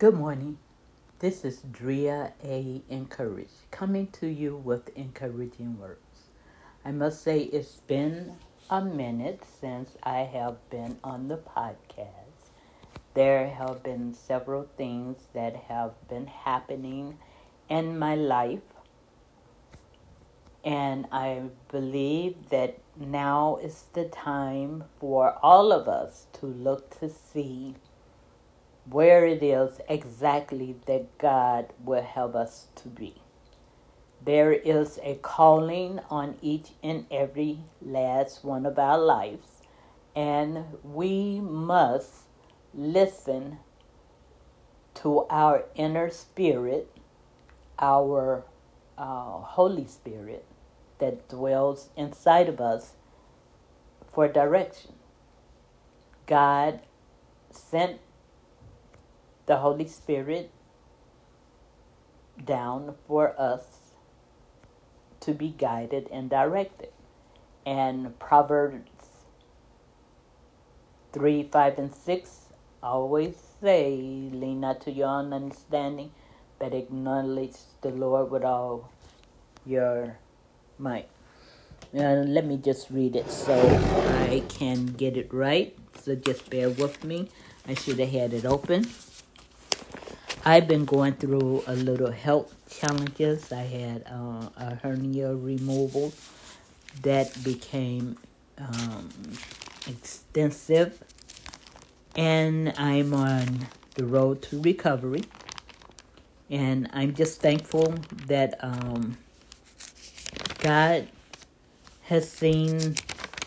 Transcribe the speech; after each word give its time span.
Good 0.00 0.14
morning. 0.14 0.56
This 1.18 1.44
is 1.44 1.58
Dria 1.70 2.32
A. 2.42 2.80
Encourage 2.88 3.52
coming 3.70 4.06
to 4.12 4.26
you 4.26 4.56
with 4.56 4.88
encouraging 4.96 5.78
words. 5.78 6.30
I 6.86 6.90
must 6.90 7.22
say 7.22 7.40
it's 7.40 7.80
been 7.80 8.32
a 8.70 8.82
minute 8.82 9.42
since 9.60 9.98
I 10.02 10.20
have 10.20 10.56
been 10.70 10.96
on 11.04 11.28
the 11.28 11.36
podcast. 11.36 12.48
There 13.12 13.50
have 13.50 13.82
been 13.82 14.14
several 14.14 14.70
things 14.78 15.18
that 15.34 15.54
have 15.54 15.92
been 16.08 16.28
happening 16.28 17.18
in 17.68 17.98
my 17.98 18.14
life, 18.14 18.72
and 20.64 21.08
I 21.12 21.42
believe 21.70 22.48
that 22.48 22.78
now 22.96 23.58
is 23.62 23.84
the 23.92 24.06
time 24.06 24.84
for 24.98 25.36
all 25.42 25.72
of 25.72 25.88
us 25.88 26.26
to 26.40 26.46
look 26.46 26.98
to 27.00 27.10
see 27.10 27.74
where 28.90 29.24
it 29.24 29.42
is 29.42 29.80
exactly 29.88 30.76
that 30.86 31.16
God 31.18 31.72
will 31.84 32.02
help 32.02 32.34
us 32.34 32.66
to 32.76 32.88
be. 32.88 33.14
There 34.22 34.52
is 34.52 34.98
a 35.02 35.14
calling 35.22 36.00
on 36.10 36.36
each 36.42 36.70
and 36.82 37.06
every 37.10 37.60
last 37.80 38.44
one 38.44 38.66
of 38.66 38.78
our 38.78 38.98
lives, 38.98 39.62
and 40.14 40.64
we 40.82 41.40
must 41.40 42.24
listen 42.74 43.58
to 44.94 45.26
our 45.30 45.64
inner 45.74 46.10
spirit, 46.10 46.90
our 47.78 48.44
uh, 48.98 49.38
Holy 49.40 49.86
Spirit 49.86 50.44
that 50.98 51.28
dwells 51.28 51.88
inside 51.96 52.48
of 52.48 52.60
us 52.60 52.92
for 54.12 54.28
direction. 54.28 54.92
God 56.26 56.80
sent 57.50 58.00
the 59.50 59.56
Holy 59.56 59.88
Spirit 59.88 60.48
down 62.46 62.94
for 63.08 63.34
us 63.36 63.64
to 65.18 65.32
be 65.32 65.48
guided 65.48 66.06
and 66.12 66.30
directed. 66.30 66.90
And 67.66 68.16
Proverbs 68.20 69.08
3, 71.12 71.48
5, 71.50 71.78
and 71.80 71.92
6 71.92 72.38
always 72.80 73.34
say, 73.60 73.96
Lean 74.32 74.60
not 74.60 74.80
to 74.82 74.92
your 74.92 75.08
own 75.08 75.32
understanding, 75.32 76.12
but 76.60 76.72
acknowledge 76.72 77.56
the 77.82 77.90
Lord 77.90 78.30
with 78.30 78.44
all 78.44 78.92
your 79.66 80.16
might. 80.78 81.08
Uh, 81.92 82.22
let 82.22 82.46
me 82.46 82.56
just 82.56 82.88
read 82.88 83.16
it 83.16 83.28
so 83.28 83.58
I 84.28 84.44
can 84.48 84.86
get 84.86 85.16
it 85.16 85.34
right. 85.34 85.76
So 86.00 86.14
just 86.14 86.48
bear 86.48 86.70
with 86.70 87.02
me. 87.02 87.30
I 87.66 87.74
should 87.74 87.98
have 87.98 88.10
had 88.10 88.32
it 88.32 88.44
open. 88.44 88.86
I've 90.42 90.66
been 90.66 90.86
going 90.86 91.14
through 91.14 91.64
a 91.66 91.74
little 91.74 92.10
health 92.10 92.54
challenges. 92.70 93.52
I 93.52 93.60
had 93.62 94.04
uh, 94.10 94.48
a 94.56 94.74
hernia 94.76 95.34
removal 95.34 96.14
that 97.02 97.44
became 97.44 98.16
um, 98.56 99.10
extensive, 99.86 101.02
and 102.16 102.72
I'm 102.78 103.12
on 103.12 103.66
the 103.96 104.06
road 104.06 104.40
to 104.44 104.62
recovery. 104.62 105.24
And 106.48 106.88
I'm 106.94 107.14
just 107.14 107.42
thankful 107.42 107.94
that 108.26 108.54
um, 108.64 109.18
God 110.60 111.06
has 112.04 112.30
seen 112.30 112.94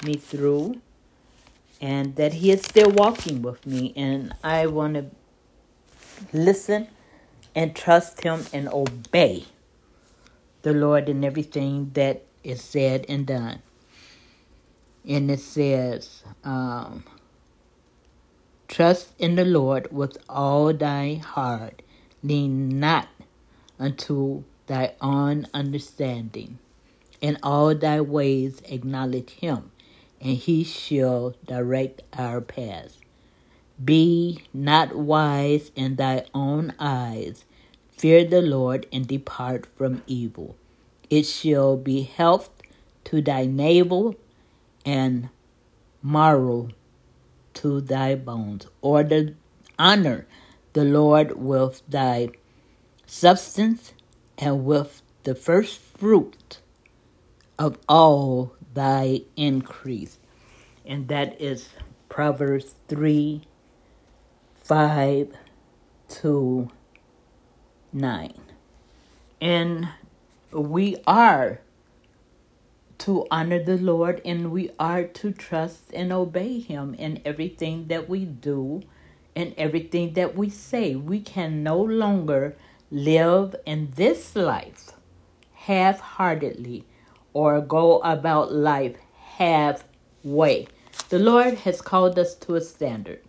me 0.05 0.13
through 0.13 0.79
and 1.81 2.15
that 2.17 2.33
He 2.33 2.51
is 2.51 2.61
still 2.61 2.91
walking 2.91 3.41
with 3.41 3.65
me. 3.65 3.93
And 3.97 4.33
I 4.43 4.67
want 4.67 4.93
to 4.93 5.07
listen 6.33 6.87
and 7.55 7.75
trust 7.75 8.23
Him 8.23 8.45
and 8.53 8.69
obey 8.69 9.45
the 10.63 10.73
Lord 10.73 11.09
in 11.09 11.23
everything 11.23 11.91
that 11.93 12.23
is 12.43 12.61
said 12.61 13.05
and 13.09 13.25
done. 13.27 13.61
And 15.07 15.29
it 15.29 15.39
says, 15.39 16.23
um, 16.43 17.03
Trust 18.67 19.13
in 19.19 19.35
the 19.35 19.45
Lord 19.45 19.91
with 19.91 20.17
all 20.27 20.73
thy 20.73 21.15
heart, 21.15 21.81
lean 22.23 22.79
not 22.79 23.07
unto 23.77 24.43
thy 24.67 24.93
own 25.01 25.47
understanding. 25.53 26.57
In 27.21 27.37
all 27.43 27.75
thy 27.75 28.01
ways 28.01 28.61
acknowledge 28.65 29.31
him, 29.31 29.71
and 30.19 30.37
he 30.37 30.63
shall 30.63 31.35
direct 31.45 32.01
our 32.13 32.41
paths. 32.41 32.97
Be 33.83 34.43
not 34.53 34.95
wise 34.95 35.71
in 35.75 35.95
thy 35.95 36.25
own 36.33 36.73
eyes. 36.79 37.45
Fear 37.97 38.25
the 38.25 38.41
Lord 38.41 38.85
and 38.91 39.07
depart 39.07 39.65
from 39.75 40.03
evil. 40.07 40.55
It 41.09 41.23
shall 41.23 41.77
be 41.77 42.03
health 42.03 42.49
to 43.05 43.21
thy 43.21 43.45
navel 43.45 44.15
and 44.85 45.29
marrow 46.01 46.69
to 47.55 47.81
thy 47.81 48.15
bones. 48.15 48.67
Order, 48.81 49.35
honor 49.79 50.27
the 50.73 50.83
Lord 50.83 51.37
with 51.37 51.81
thy 51.87 52.29
substance 53.05 53.93
and 54.37 54.65
with 54.65 55.01
the 55.23 55.35
first 55.35 55.79
fruit 55.79 56.59
of 57.57 57.77
all 57.87 58.53
thy 58.73 59.21
increase. 59.35 60.19
And 60.85 61.07
that 61.07 61.39
is 61.41 61.69
Proverbs 62.09 62.75
3 62.87 63.43
5 64.63 65.33
to 66.07 66.69
9. 67.91 68.33
And 69.41 69.89
we 70.53 70.95
are 71.05 71.59
to 72.99 73.27
honor 73.29 73.61
the 73.61 73.77
Lord 73.77 74.21
and 74.23 74.51
we 74.51 74.69
are 74.79 75.03
to 75.03 75.33
trust 75.33 75.91
and 75.93 76.13
obey 76.13 76.59
Him 76.59 76.93
in 76.93 77.21
everything 77.25 77.87
that 77.87 78.07
we 78.07 78.23
do 78.23 78.83
and 79.35 79.53
everything 79.57 80.13
that 80.13 80.37
we 80.37 80.49
say. 80.49 80.95
We 80.95 81.19
can 81.19 81.61
no 81.61 81.81
longer 81.81 82.55
live 82.89 83.57
in 83.65 83.91
this 83.97 84.33
life 84.33 84.91
half 85.51 85.99
heartedly 85.99 86.85
or 87.33 87.59
go 87.59 87.99
about 87.99 88.53
life 88.53 88.95
halfway. 89.35 90.67
The 91.09 91.19
Lord 91.19 91.55
has 91.55 91.81
called 91.81 92.17
us 92.17 92.33
to 92.35 92.55
a 92.55 92.61
standard. 92.61 93.19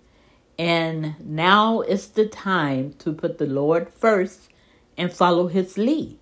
And 0.58 1.14
now 1.20 1.80
is 1.80 2.08
the 2.08 2.26
time 2.26 2.94
to 3.00 3.12
put 3.12 3.38
the 3.38 3.46
Lord 3.46 3.92
first 3.92 4.48
and 4.96 5.12
follow 5.12 5.48
his 5.48 5.76
lead. 5.76 6.18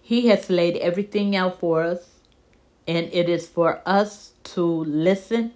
He 0.00 0.26
has 0.28 0.50
laid 0.50 0.76
everything 0.78 1.36
out 1.36 1.60
for 1.60 1.82
us, 1.82 2.10
and 2.88 3.08
it 3.12 3.28
is 3.28 3.46
for 3.46 3.80
us 3.86 4.32
to 4.44 4.64
listen, 4.64 5.52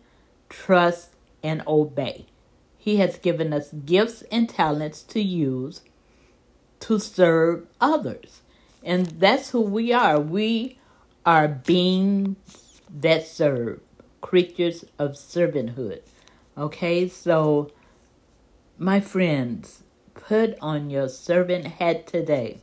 trust, 0.48 1.10
and 1.42 1.62
obey. 1.66 2.26
He 2.78 2.98
has 2.98 3.18
given 3.18 3.52
us 3.52 3.72
gifts 3.72 4.22
and 4.30 4.48
talents 4.48 5.02
to 5.02 5.20
use 5.20 5.80
to 6.80 7.00
serve 7.00 7.66
others. 7.80 8.42
And 8.84 9.06
that's 9.06 9.50
who 9.50 9.60
we 9.60 9.92
are. 9.92 10.20
We 10.20 10.78
are 11.24 11.48
beings 11.48 12.36
that 12.88 13.26
serve, 13.26 13.80
creatures 14.20 14.84
of 14.98 15.12
servanthood. 15.12 16.02
Okay, 16.56 17.08
so 17.08 17.72
my 18.78 19.00
friends, 19.00 19.82
put 20.14 20.56
on 20.60 20.90
your 20.90 21.08
servant 21.08 21.66
hat 21.66 22.06
today. 22.06 22.60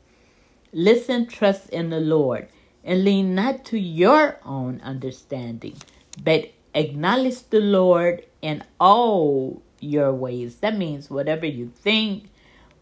Listen, 0.72 1.26
trust 1.26 1.70
in 1.70 1.90
the 1.90 2.00
Lord, 2.00 2.50
and 2.84 3.04
lean 3.04 3.34
not 3.34 3.66
to 3.66 3.80
your 3.80 4.40
own 4.46 4.80
understanding, 4.84 5.78
but 6.24 6.52
acknowledge 6.76 7.50
the 7.50 7.60
Lord 7.60 8.26
in 8.42 8.64
all 8.80 9.64
your 9.80 10.14
ways. 10.14 10.58
That 10.58 10.78
means 10.78 11.10
whatever 11.10 11.46
you 11.46 11.72
think, 11.76 12.30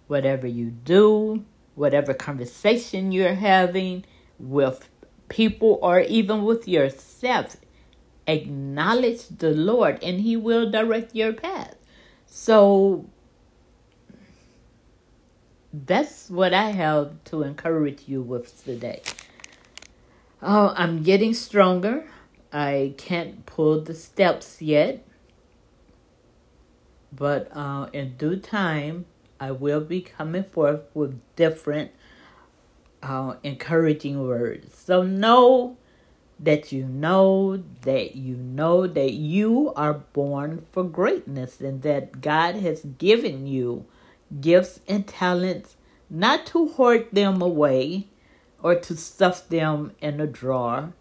whatever 0.08 0.48
you 0.48 0.72
do, 0.72 1.45
whatever 1.75 2.13
conversation 2.13 3.12
you're 3.12 3.36
having 3.36 4.04
with 4.39 4.89
people 5.30 5.80
or 5.81 6.01
even 6.01 6.44
with 6.44 6.68
yourself, 6.68 7.56
acknowledge 8.28 9.28
the 9.28 9.51
Lord 9.51 10.04
and 10.04 10.19
He 10.19 10.36
will 10.36 10.69
direct 10.69 11.16
your 11.16 11.31
path. 11.31 11.75
So 12.25 13.10
that's 15.73 16.29
what 16.29 16.53
I 16.53 16.71
have 16.71 17.23
to 17.25 17.44
encourage 17.44 18.03
you 18.07 18.21
with 18.21 18.63
today. 18.63 19.01
Oh, 20.41 20.73
I'm 20.75 21.03
getting 21.03 21.33
stronger. 21.33 22.06
I 22.51 22.94
can't 22.97 23.45
pull 23.45 23.81
the 23.81 23.94
steps 23.94 24.62
yet. 24.62 25.06
But 27.13 27.50
uh, 27.56 27.88
in 27.94 28.18
due 28.18 28.38
time, 28.38 29.06
I 29.39 29.51
will 29.51 29.81
be 29.81 30.01
coming 30.01 30.44
forth 30.44 30.81
with 30.94 31.19
different 31.35 31.91
uh, 33.03 33.35
encouraging 33.44 34.25
words. 34.25 34.75
So 34.77 35.03
know 35.03 35.77
that 36.39 36.71
you 36.71 36.85
know 36.85 37.63
that 37.81 38.15
you 38.15 38.35
know 38.35 38.88
that 38.88 39.13
you 39.13 39.73
are 39.75 39.94
born 39.94 40.65
for 40.71 40.83
greatness 40.83 41.62
and 41.62 41.81
that 41.83 42.21
God 42.21 42.56
has 42.56 42.81
given 42.81 43.45
you 43.45 43.85
gifts 44.39 44.80
and 44.88 45.07
talents, 45.07 45.75
not 46.10 46.45
to 46.48 46.69
hoard 46.69 47.07
them 47.12 47.42
away 47.42 48.07
or 48.62 48.75
to 48.75 48.95
stuff 48.95 49.50
them 49.50 49.92
in 50.00 50.22
a 50.22 50.28
drawer 50.28 50.94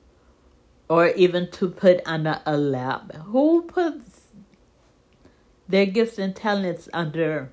or 0.88 1.09
even 1.09 1.50
to 1.53 1.69
put 1.69 2.00
under 2.05 2.41
a 2.44 2.56
lap. 2.56 3.15
Who 3.27 3.62
puts 3.62 4.23
their 5.69 5.87
gifts 5.87 6.19
and 6.19 6.35
talents 6.35 6.88
under 6.93 7.53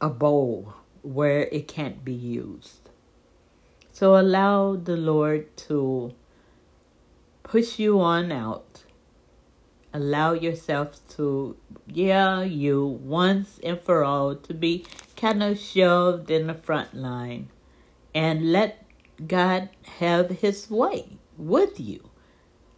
a 0.00 0.10
bowl 0.10 0.74
where 1.02 1.42
it 1.44 1.68
can't 1.68 2.04
be 2.04 2.12
used? 2.12 2.90
So 3.92 4.18
allow 4.18 4.76
the 4.76 4.96
Lord 4.96 5.56
to 5.68 6.14
push 7.42 7.78
you 7.78 8.00
on 8.00 8.30
out. 8.30 8.84
Allow 9.92 10.34
yourself 10.34 11.00
to, 11.16 11.56
yeah, 11.86 12.42
you 12.42 12.86
once 12.86 13.58
and 13.64 13.80
for 13.80 14.04
all 14.04 14.36
to 14.36 14.54
be 14.54 14.86
kind 15.16 15.42
of 15.42 15.58
shoved 15.58 16.30
in 16.30 16.46
the 16.46 16.54
front 16.54 16.94
line 16.94 17.48
and 18.14 18.52
let 18.52 18.84
God 19.26 19.68
have 19.98 20.30
his 20.30 20.70
way 20.70 21.18
with 21.36 21.80
you. 21.80 22.10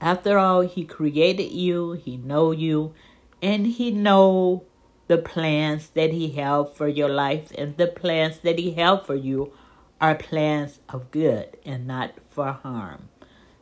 After 0.01 0.39
all, 0.39 0.63
he 0.63 0.85
created 0.85 1.53
you, 1.53 1.93
he 1.93 2.17
know 2.17 2.51
you, 2.51 2.95
and 3.41 3.67
he 3.67 3.91
know 3.91 4.65
the 5.07 5.19
plans 5.19 5.89
that 5.91 6.13
he 6.13 6.31
have 6.33 6.75
for 6.75 6.89
your 6.89 7.09
life 7.09 7.53
and 7.57 7.77
the 7.77 7.87
plans 7.87 8.39
that 8.39 8.59
he 8.59 8.73
have 8.73 9.07
for 9.07 9.15
you 9.15 9.53
are 10.01 10.15
plans 10.15 10.81
of 10.89 11.11
good 11.11 11.57
and 11.65 11.87
not 11.87 12.13
for 12.31 12.51
harm. 12.53 13.09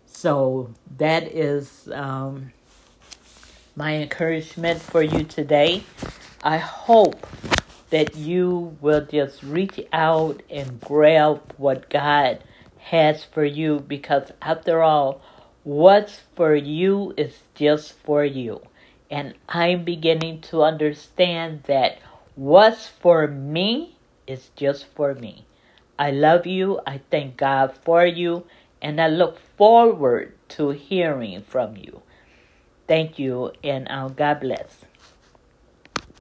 So 0.07 0.75
that 0.97 1.25
is 1.25 1.89
um, 1.93 2.53
my 3.77 3.97
encouragement 3.97 4.81
for 4.81 5.03
you 5.03 5.25
today. 5.25 5.85
I 6.43 6.59
hope 6.59 7.27
that 7.91 8.17
you 8.17 8.77
will 8.81 9.05
just 9.05 9.43
reach 9.43 9.81
out 9.93 10.43
and 10.49 10.81
grab 10.81 11.55
what 11.57 11.91
God 11.91 12.43
has 12.79 13.25
for 13.25 13.45
you 13.45 13.81
because, 13.81 14.33
after 14.41 14.83
all, 14.83 15.21
what's 15.65 16.21
for 16.35 16.55
you 16.55 17.15
is 17.17 17.41
just 17.55 17.93
for 17.93 18.25
you. 18.25 18.63
And 19.11 19.35
I'm 19.49 19.85
beginning 19.85 20.41
to 20.43 20.63
understand 20.63 21.65
that 21.65 21.99
what's 22.37 22.87
for 22.87 23.27
me 23.27 23.97
is 24.27 24.51
just 24.57 24.87
for 24.87 25.15
me. 25.15 25.45
I 25.99 26.11
love 26.13 26.47
you. 26.47 26.81
I 26.87 27.01
thank 27.11 27.37
God 27.37 27.75
for 27.75 28.07
you. 28.07 28.47
And 28.81 29.01
I 29.01 29.09
look 29.09 29.39
forward 29.39 30.33
to 30.51 30.71
hearing 30.71 31.43
from 31.43 31.77
you. 31.77 32.03
Thank 32.91 33.19
you, 33.19 33.53
and 33.65 33.89
uh, 33.91 34.09
God 34.11 34.41
bless. 34.43 34.85